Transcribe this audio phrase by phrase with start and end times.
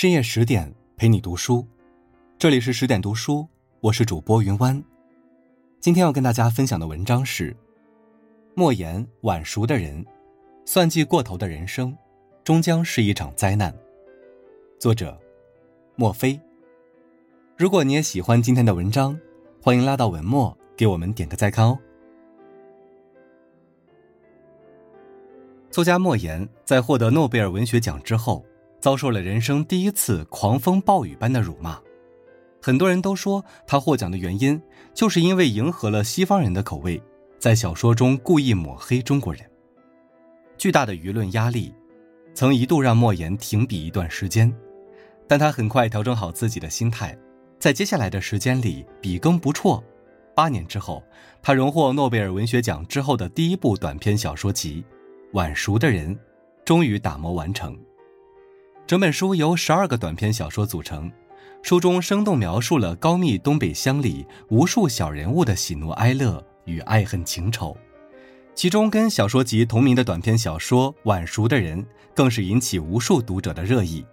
[0.00, 1.62] 深夜十点陪你读书，
[2.38, 3.46] 这里是十点读书，
[3.82, 4.82] 我是主播云湾。
[5.78, 7.54] 今天要跟大家分享的文章是：
[8.54, 10.02] 莫言晚熟的人，
[10.64, 11.94] 算计过头的人生，
[12.42, 13.76] 终将是一场灾难。
[14.78, 15.20] 作者：
[15.96, 16.40] 莫非。
[17.58, 19.20] 如果你也喜欢今天的文章，
[19.62, 21.78] 欢迎拉到文末给我们点个再看哦。
[25.70, 28.42] 作家莫言在获得诺贝尔文学奖之后。
[28.80, 31.78] 遭受了人生第一次狂风暴雨般的辱骂，
[32.62, 34.60] 很多人都说他获奖的原因
[34.94, 37.00] 就是因为迎合了西方人的口味，
[37.38, 39.42] 在小说中故意抹黑中国人。
[40.56, 41.74] 巨大的舆论压力，
[42.34, 44.52] 曾一度让莫言停笔一段时间，
[45.28, 47.16] 但他很快调整好自己的心态，
[47.58, 49.82] 在接下来的时间里笔耕不辍。
[50.34, 51.02] 八年之后，
[51.42, 54.82] 他荣获诺贝尔文学奖之后的第一部短篇小说集
[55.32, 56.14] 《晚熟的人》，
[56.64, 57.78] 终于打磨完成。
[58.90, 61.08] 整本书由十二个短篇小说组成，
[61.62, 67.76] 书中生动描述了高密东北乡里无数小人物的喜怒哀乐与爱恨情仇。
[68.52, 71.80] 其中跟小说集同名的短篇小说《晚熟的人》
[72.16, 74.04] 更是引起无数读者的热议。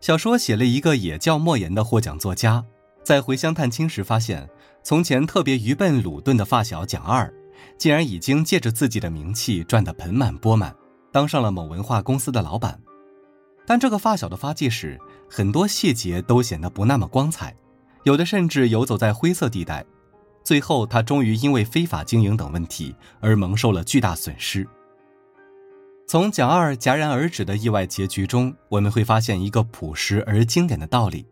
[0.00, 2.64] 小说写了一个也叫莫言的获奖作家，
[3.02, 4.48] 在回乡探亲时发现，
[4.84, 7.28] 从前特别愚笨鲁钝的发小蒋二，
[7.76, 10.72] 竟然已经借着自己的名气赚得盆满钵满，
[11.10, 12.80] 当上了某文化公司的老板。
[13.70, 14.98] 但这个发小的发迹史，
[15.30, 17.54] 很多细节都显得不那么光彩，
[18.02, 19.86] 有的甚至游走在灰色地带。
[20.42, 24.66] 最后，他终于因为非法经营等问题而蒙受了巨大损失。
[26.04, 31.24] 从蒋二戛然而止的意外结局中，我们会发现一个朴实而经典的道理：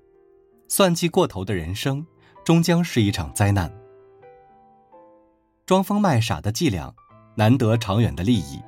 [0.68, 2.06] 算计过头的人生，
[2.44, 3.68] 终将是一场灾难。
[5.66, 6.94] 装疯卖傻的伎俩，
[7.34, 8.62] 难得长远的利益。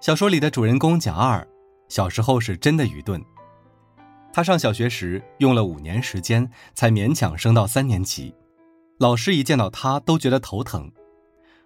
[0.00, 1.44] 小说里的主人公蒋二。
[1.90, 3.22] 小时候是真的愚钝。
[4.32, 8.32] 他上小学时用了五年时间才勉强升到三年级，
[8.98, 10.90] 老师一见到他都觉得头疼。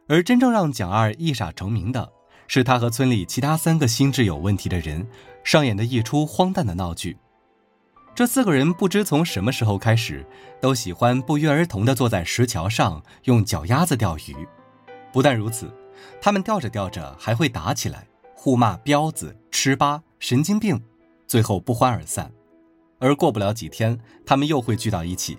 [0.09, 2.11] 而真正让蒋二一傻成名的，
[2.49, 5.07] 是他和村里其他三个心智有问题的人
[5.45, 7.17] 上演的一出荒诞的闹剧。
[8.15, 10.25] 这四个人不知从什么时候开始，
[10.61, 14.35] 都喜欢不约而同地坐在石桥上用脚丫子钓鱼。
[15.13, 15.71] 不但如此，
[16.21, 20.03] 他们钓着钓着还会打起来，互骂彪子、吃吧。
[20.25, 20.81] 神经病，
[21.27, 22.33] 最后不欢而散，
[22.99, 25.37] 而过不了几天，他们又会聚到一起，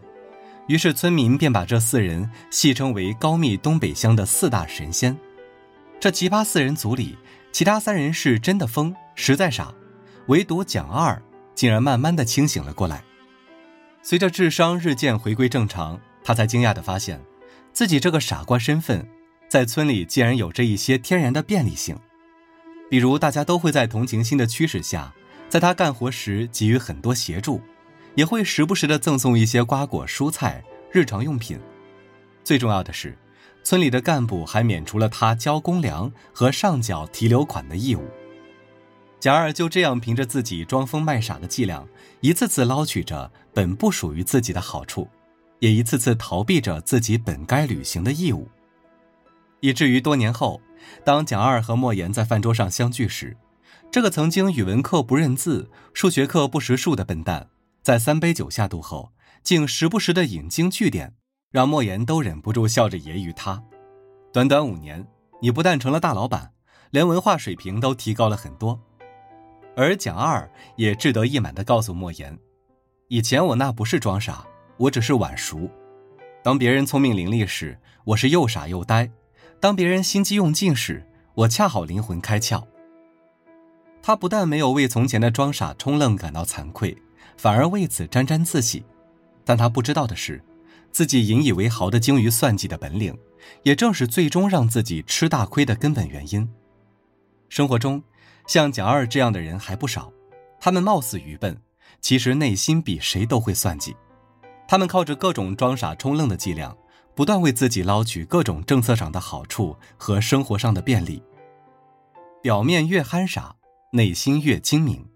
[0.68, 5.18] 于是村民便把这四人戏称为高密东北乡的四大神仙。
[6.00, 7.18] 这奇葩四人组里，
[7.52, 9.74] 其他三人是真的疯，实在傻，
[10.28, 11.20] 唯独蒋二
[11.56, 13.04] 竟然慢慢的清醒了过来。
[14.04, 17.20] 随着智商日渐回归正常，他才惊讶的发现，
[17.74, 19.04] 自己这个傻瓜身份，
[19.50, 21.98] 在村里竟然有着一些天然的便利性。
[22.96, 25.14] 比如，大家都会在同情心的驱使下，
[25.50, 27.60] 在他干活时给予很多协助，
[28.16, 30.64] 也会时不时的赠送一些瓜果蔬菜、
[30.94, 31.60] 日常用品。
[32.42, 33.18] 最重要的是，
[33.66, 38.06] 村里的干部还免除了他交公粮和上缴提留款的义务。
[39.20, 41.86] 贾二就这样凭着自己装疯卖傻的伎俩，
[42.22, 45.06] 一次次捞取着本不属于自己的好处，
[45.60, 48.48] 也一次次逃避着自己本该履行的义务，
[49.60, 50.62] 以至于多年后。
[51.04, 53.36] 当蒋二和莫言在饭桌上相聚时，
[53.92, 57.48] 这个曾经语文课不认字、数学课不识数的笨蛋，
[57.82, 59.12] 在三杯酒下肚后，
[59.44, 61.14] 竟时不时的引经据典，
[61.52, 63.64] 让莫言都忍不住笑着揶揄他。
[64.34, 65.06] 短短五年，
[65.42, 66.52] 你不但成了大老板，
[66.92, 68.80] 连文化水平都提高了很多。
[69.78, 72.38] 而蒋二也志得意满地告诉莫言
[73.08, 74.46] ：“以前我那不是装傻，
[74.78, 75.70] 我只是晚熟。
[76.44, 79.10] 当别人聪明伶俐时，我是又傻又呆。”
[79.66, 81.04] 当别人心机用尽时，
[81.34, 82.64] 我恰好灵魂开窍。
[84.00, 86.96] 他不但没有为从前的装傻充愣感到惭愧，
[87.36, 88.86] 反而为此沾沾自喜。
[89.44, 90.40] 但他不知道的是，
[90.92, 93.18] 自己引以为豪的精于算计的本领，
[93.64, 96.48] 也正是最终让自己吃大亏的根本原因。
[97.50, 98.04] 生活中，
[98.46, 100.14] 像蒋二这样的人还不少，
[100.60, 101.60] 他们貌似愚笨，
[102.00, 103.96] 其实内心比谁都会算计。
[104.68, 106.78] 他们靠着各种装傻充愣的伎俩。
[107.16, 111.24] 不断为自己捞取各种政策上的好处和生活上的便利，
[112.42, 113.56] 表面越憨傻，
[113.94, 115.08] 内心越精明。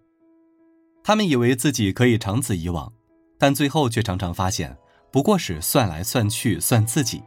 [1.03, 2.91] 他们以为自己可以长此以往，
[3.37, 4.77] 但最后却常常发现，
[5.11, 7.21] 不过是算来算去算自己。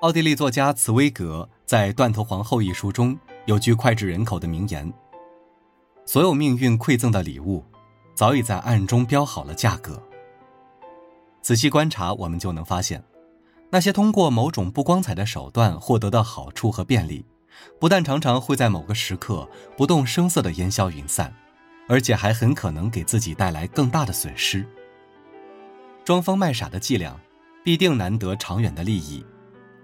[0.00, 4.92] 奥地利作家茨威格在《断头皇后》一书中有句脍炙人口的名言
[6.04, 7.64] ：“所有命运馈赠的礼物，
[8.14, 10.02] 早已在暗中标好了价格。”
[11.40, 13.02] 仔细观察，我们就能发现。
[13.74, 17.24] 那些通过某种不光彩的手段获得的好处和便利，
[17.80, 19.48] 不但常常会在某个时刻
[19.78, 21.34] 不动声色地烟消云散，
[21.88, 24.62] 而且还很可能给自己带来更大的损失。
[26.04, 27.18] 装疯卖傻的伎俩，
[27.64, 29.24] 必定难得长远的利益。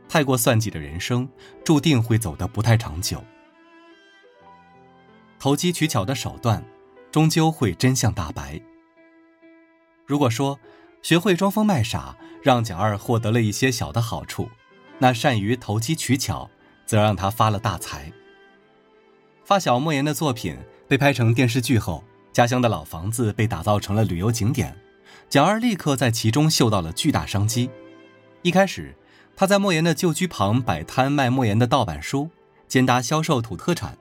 [0.07, 1.27] 太过算计的人生，
[1.65, 3.25] 注定会走得不太长久。
[5.39, 6.63] 投机取巧的手段，
[7.11, 8.61] 终究会真相大白。
[10.05, 10.59] 如果说
[11.01, 12.15] 学会装疯卖傻，
[12.49, 14.49] 让蒋二获得了一些小的好处，
[14.99, 16.49] 那善于投机取巧，
[16.87, 18.11] 则让他发了大财。
[19.45, 20.57] 发小莫言的作品
[20.89, 22.03] 被拍成电视剧后，
[22.33, 24.75] 家乡的老房子被打造成了旅游景点，
[25.29, 27.69] 蒋二立刻在其中嗅到了巨大商机。
[28.41, 28.95] 一开始。
[29.37, 32.31] 他在莫言的旧居旁摆摊卖莫言的盗版书，
[32.67, 33.97] 兼搭销售土特产。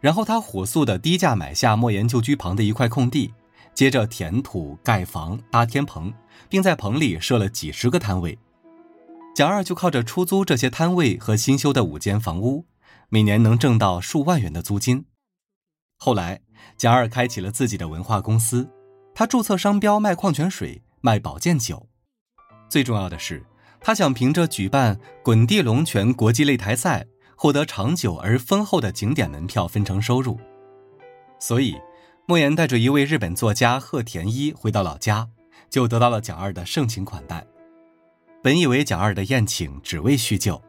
[0.00, 3.34] 然后他火速的低价买下莫言旧居旁的一块空地，
[3.74, 6.12] 接着填土盖房搭天棚，
[6.48, 8.38] 并在棚里设了几十个摊位。
[9.34, 12.64] 蒋二就靠着出租这些摊位和新修的五间房屋，
[13.08, 15.04] 每年能挣到数万元的租金。
[15.98, 16.40] 后来，
[16.76, 18.70] 蒋二开启了自己的文化公司，
[19.14, 21.88] 他注册商标卖矿泉水、卖保健酒。
[22.68, 23.44] 最重要的是。
[23.86, 27.06] 他想凭着举办滚地龙泉国际擂台赛，
[27.36, 30.40] 获得长久而丰厚的景点门票分成收入。
[31.38, 31.76] 所以，
[32.26, 35.28] 莫言带着一位日本作家鹤田一回到老家，
[35.68, 37.46] 就得到了蒋二的盛情款待。
[38.42, 40.62] 本以为蒋二的宴请只为叙旧，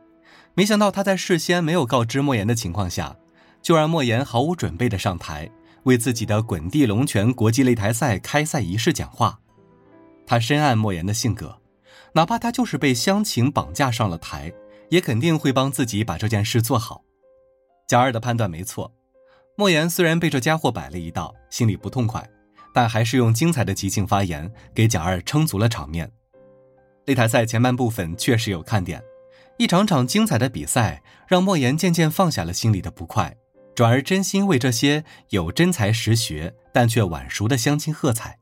[0.53, 3.15] 没想到他在事先没有告知莫言的情况下，
[3.61, 5.49] 就让莫言毫无准备的上台，
[5.83, 9.39] 为自己的滚地龙泉国际擂台赛开赛仪式讲话。
[10.27, 11.57] 他深谙莫言的性格。
[12.13, 14.51] 哪怕他就是被乡情绑架上了台，
[14.89, 17.03] 也肯定会帮自己把这件事做好。
[17.87, 18.89] 蒋二的判断没错，
[19.57, 22.27] 莫言虽然被这家伙摆了一道，心里不痛快，
[22.73, 26.11] 但还是用精彩的即兴发言给蒋二撑足了场面。
[27.05, 29.01] 擂台赛前半部分确实有看点，
[29.57, 33.33] 一场场精彩的比赛让莫言渐渐放下了心里的不快，
[33.73, 38.37] 转而真心为这些有真才实学但却晚熟的乡亲喝彩。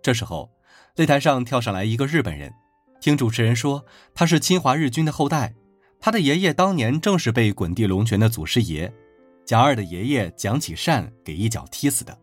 [0.00, 0.52] 这时候，
[0.94, 2.52] 擂台上跳上来一个日本人。
[3.00, 3.84] 听主持人说，
[4.14, 5.54] 他是侵华日军的后代，
[5.98, 8.92] 他的爷爷当年正是被滚地龙泉的祖师爷
[9.50, 12.16] 蒋二的爷爷蒋启善给一脚踢死的。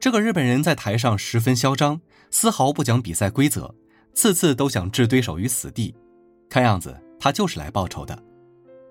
[0.00, 2.00] 这个日本人在台上十分嚣张，
[2.30, 3.74] 丝毫不讲比赛规则，
[4.14, 5.94] 次次都想置对手于死地。
[6.48, 8.18] 看样子他就是来报仇的。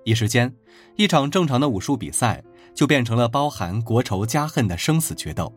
[0.03, 0.53] 一时间，
[0.95, 2.43] 一场正常的武术比赛
[2.75, 5.51] 就变成了包含国仇家恨的生死决斗。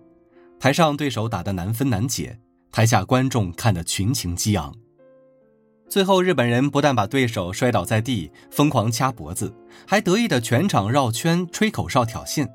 [0.59, 2.41] 台上对手打得难分难解，
[2.71, 4.75] 台下观众看得群情激昂。
[5.93, 9.55] 最后，日本人不但把对手摔倒在地，疯狂掐脖子，
[9.87, 12.49] 还得意的全场绕圈吹口哨挑衅。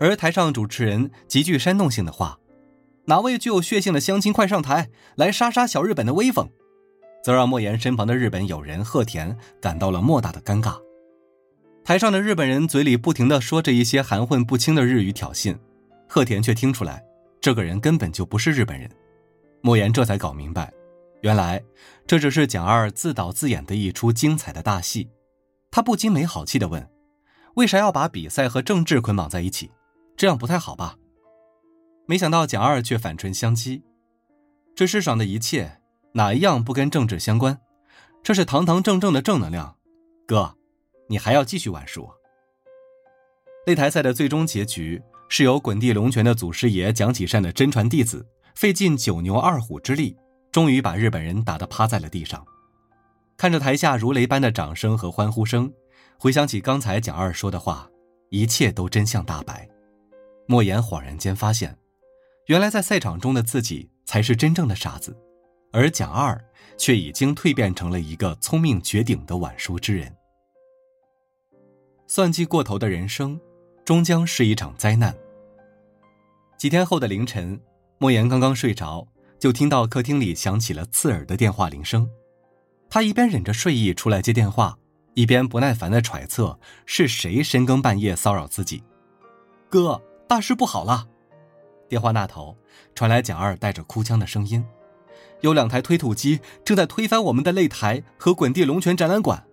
[0.00, 2.38] 而台上主持人极具煽动性的话
[3.04, 6.48] ：“哪位具有血性的乡亲，快上台来杀杀小日本的威风！”
[7.22, 10.78] 则让莫言身旁的日本友人鹤田感到了莫大的尴尬。
[11.84, 15.54] 台上的日本人嘴里不停的说着一些含混不清的日语挑衅，
[16.08, 17.04] 鹤田却听出来，
[17.42, 18.88] 这个人根本就不是日本人。
[19.60, 20.72] 莫言这才搞明白。
[21.24, 21.64] 原来，
[22.06, 25.08] 这只是蒋二自导自演的一出精彩的大戏，
[25.70, 26.86] 他不禁没好气地问
[27.56, 29.70] ：“为啥要把比赛和政治捆绑在一起？
[30.18, 30.98] 这样不太好吧？”
[32.04, 33.80] 没想到蒋二却反唇相讥
[34.76, 35.80] ：“这世上的一切，
[36.12, 37.58] 哪一样不跟政治相关？
[38.22, 39.78] 这是堂堂正正的正能量。
[40.26, 40.54] 哥，
[41.08, 42.06] 你还要继续玩输？”
[43.66, 45.00] 擂台赛的最终结局
[45.30, 50.14] 是由滚地龙泉的祖师爷蒋启善的真传弟子费尽九牛二虎之力。
[50.54, 52.46] 终于把日本人打得趴在了地上，
[53.36, 55.72] 看着台下如雷般的掌声和欢呼声，
[56.16, 57.90] 回想起刚才蒋二说的话，
[58.30, 59.68] 一切都真相大白。
[60.46, 61.76] 莫言恍然间发现，
[62.46, 65.18] 原来在赛场中的自己才是真正的傻子，
[65.72, 66.40] 而蒋二
[66.78, 70.14] 却已经蜕变成了一个聪明绝顶的晚熟之人。
[72.06, 73.40] 算计过头的人生，
[73.84, 75.12] 终将是一场灾难。
[76.56, 77.60] 几天后的凌晨，
[77.98, 79.04] 莫言刚刚睡着。
[79.44, 82.08] 就听到客厅里响起了刺耳的电话铃声，
[82.88, 84.78] 他一边忍着睡意出来接电话，
[85.12, 88.82] 一边不耐烦地揣测是谁深更半夜骚扰自己。
[89.68, 91.06] 哥，大事不好了！
[91.90, 92.56] 电话那头
[92.94, 94.64] 传来蒋二带着哭腔的声音
[95.42, 99.46] ：“有两台推土机正在推翻我们的擂台和滚地龙泉展览馆。”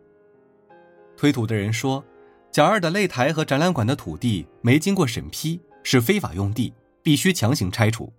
[1.18, 2.02] 推土的人说
[2.50, 8.10] ：“蒋二的擂台和展览馆的土地没经过审批，是非法用地，必须强行拆除。”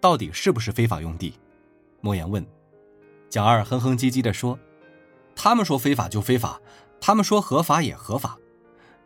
[0.00, 1.34] 到底是不是非法用地？
[2.00, 2.44] 莫言问。
[3.28, 4.58] 蒋二哼哼唧唧地说
[5.36, 6.60] ：“他们说非法就非法，
[7.00, 8.36] 他们说合法也合法。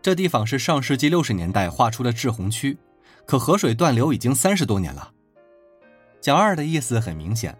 [0.00, 2.78] 这地方是上世纪六十年代划出的滞洪区，
[3.26, 5.12] 可河水断流已经三十多年了。”
[6.22, 7.58] 蒋二的意思很明显，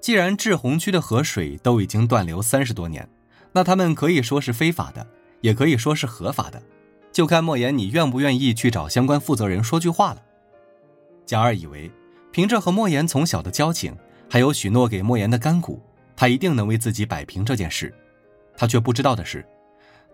[0.00, 3.08] 既然滞洪区的河水都已经断流三十多年，
[3.52, 5.06] 那他们可以说是非法的，
[5.40, 6.62] 也可以说是合法的。
[7.12, 10.22] 就看莫言你愿不愿意去找相关负责人说句话了。
[11.24, 11.90] 蒋二以为，
[12.34, 13.96] 凭着和莫言从小的交情，
[14.28, 15.80] 还有许诺给莫言的干股，
[16.16, 17.94] 他一定能为自己摆平这件事。
[18.56, 19.46] 他却不知道的是，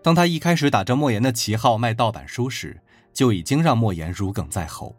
[0.03, 2.79] 当他一开始打着莫言的旗号卖盗版书时，
[3.11, 4.95] 就已经让莫言如鲠在喉。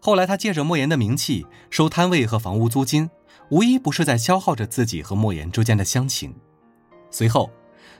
[0.00, 3.10] 后来他借着莫言的名气收摊位和房屋租金，
[3.50, 6.34] 无一不是在消耗着自己和莫言之间的乡情。
[7.10, 7.50] 随后，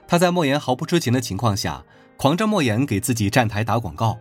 [0.07, 1.85] 他在莫言毫不知情的情况下，
[2.17, 4.17] 狂着莫言给自己站台打广告，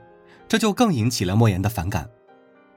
[0.46, 2.06] 这就更引起了莫言的反感。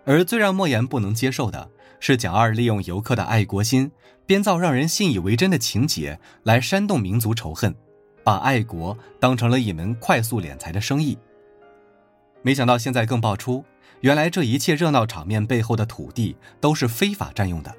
[0.06, 3.92] 而最让莫言不能接受的是，蒋二利用游客的爱国心，
[4.26, 7.76] 编造让人信以为真的情节来煽动民族仇恨，
[8.24, 11.18] 把爱国当成了一门快速敛财的生意。
[12.42, 13.64] 没想到现在更爆出，
[14.00, 17.72] 原来这一切热闹场面背后的土地都是非法占用的。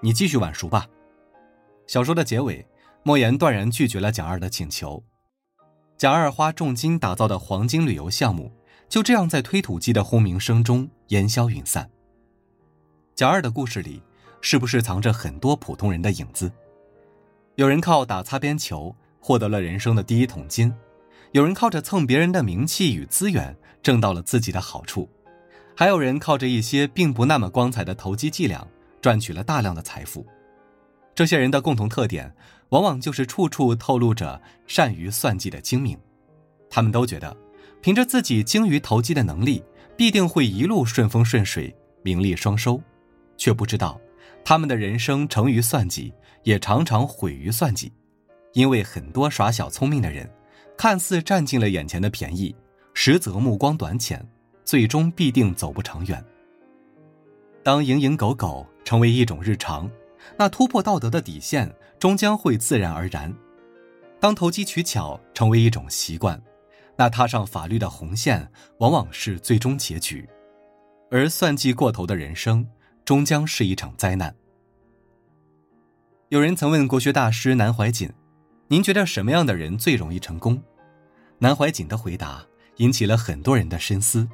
[0.00, 0.86] 你继续晚熟吧。
[1.86, 2.66] 小说的结尾，
[3.04, 5.04] 莫言断然拒绝了蒋二的请求。
[5.96, 8.52] 蒋二花重金打造的黄金旅游项目。
[8.88, 11.88] 就这样，在推土机的轰鸣声中烟消云散。
[13.14, 14.02] 贾二的故事里，
[14.40, 16.50] 是不是藏着很多普通人的影子？
[17.56, 20.72] 有人靠打擦边球获得了人生的第一桶金，
[21.32, 25.06] 有人靠着蹭别人的名气与资源挣到了自己的好处，
[25.76, 28.66] 还有人靠着一些并不那么光彩的投机伎俩
[29.02, 30.24] 赚取了大量的财富。
[31.14, 32.34] 这些人的共同特点，
[32.70, 35.98] 往往就是处处透露着善于算计的精明。
[36.70, 37.36] 他们都觉得。
[37.80, 39.62] 凭着自己精于投机的能力，
[39.96, 42.80] 必定会一路顺风顺水、名利双收，
[43.36, 44.00] 却不知道，
[44.44, 47.92] 他们的人生成于算计，也常常毁于算计。
[48.54, 50.28] 因为很多耍小聪明的人，
[50.76, 52.54] 看似占尽了眼前的便宜，
[52.94, 54.26] 实则目光短浅，
[54.64, 56.24] 最终必定走不长远。
[57.62, 59.90] 当蝇营狗苟成为一种日常，
[60.36, 63.30] 那突破道德的底线终将会自然而然；
[64.18, 66.40] 当投机取巧成为一种习惯，
[67.00, 70.28] 那踏上法律的红线，往往是最终结局，
[71.12, 72.68] 而算计过头的人生，
[73.04, 74.34] 终将是一场灾难。
[76.28, 78.12] 有人曾问国学大师南怀瑾
[78.66, 80.60] ：“您觉得什么样的人最容易成功？”
[81.38, 82.44] 南怀瑾的回答
[82.78, 84.28] 引起了很多人的深思：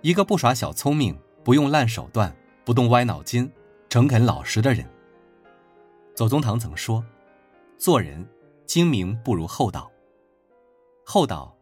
[0.00, 1.14] 一个不耍小聪明、
[1.44, 3.52] 不用烂手段、不动歪脑筋、
[3.90, 4.88] 诚恳老实的人。
[6.14, 7.04] 左宗棠曾说
[7.76, 8.26] ：“做人
[8.64, 9.92] 精明不如厚道，
[11.04, 11.54] 厚道。”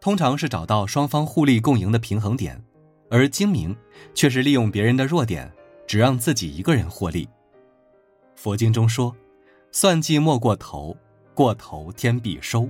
[0.00, 2.62] 通常是找到双方互利共赢的平衡点，
[3.10, 3.76] 而精明
[4.14, 5.52] 却是利用别人的弱点，
[5.86, 7.28] 只让自己一个人获利。
[8.34, 9.14] 佛经中说
[9.70, 10.96] ：“算计莫过头，
[11.34, 12.68] 过头天必收。”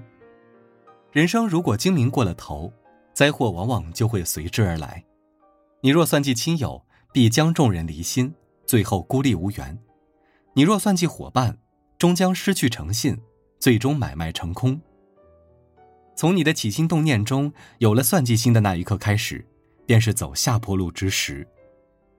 [1.13, 2.73] 人生如果精明过了头，
[3.15, 5.05] 灾祸往往就会随之而来。
[5.81, 8.35] 你若算计亲友，必将众人离心，
[8.67, 9.77] 最后孤立无援；
[10.55, 11.57] 你若算计伙伴，
[11.97, 13.17] 终将失去诚信，
[13.61, 14.81] 最终买卖成空。
[16.21, 19.43] 从你的起心动念中有了算计心的那一刻开始，
[19.87, 21.49] 便是走下坡路之时。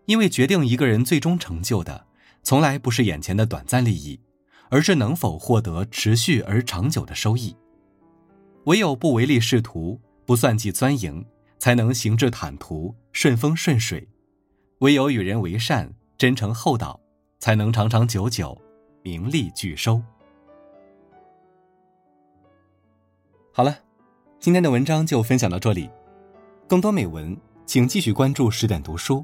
[0.08, 2.08] 因为决定一个人最终成就的，
[2.42, 4.20] 从来不是眼前的短暂利益，
[4.72, 7.56] 而是能否获得持续而长久的收益。
[8.64, 11.24] 唯有不唯利是图，不算计钻营，
[11.60, 14.02] 才能行至坦途、顺风顺水；
[14.80, 17.00] 唯有与人为善、真诚厚道，
[17.38, 18.60] 才能长长久久、
[19.04, 20.02] 名利俱收。
[23.54, 23.78] 好了。
[24.42, 25.88] 今天的文章就分享到这里，
[26.68, 29.24] 更多美文请继续关注十点读书，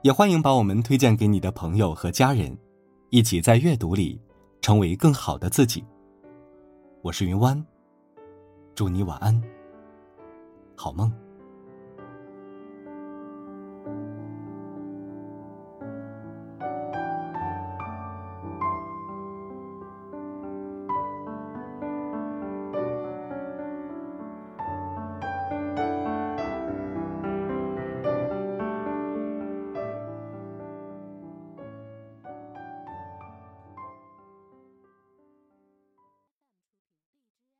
[0.00, 2.56] 也欢迎把我们推荐给你的朋友和家人，
[3.10, 4.18] 一起在阅读里
[4.62, 5.84] 成为更好的自己。
[7.02, 7.62] 我是云湾，
[8.74, 9.38] 祝你晚安，
[10.74, 11.12] 好梦。